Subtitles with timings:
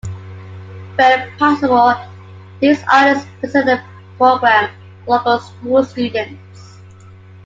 [0.95, 1.93] When possible,
[2.59, 3.85] these artists present a
[4.17, 4.71] program
[5.05, 6.79] for local school students.